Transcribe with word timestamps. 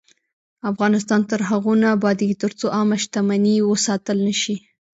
افغانستان 0.71 1.21
تر 1.31 1.39
هغو 1.49 1.73
نه 1.81 1.87
ابادیږي، 1.97 2.35
ترڅو 2.43 2.65
عامه 2.77 2.97
شتمني 3.03 3.55
وساتل 3.69 4.17
نشي. 4.27 4.55